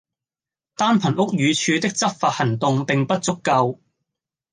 [0.77, 3.77] 單憑屋宇署的執法行動並不足夠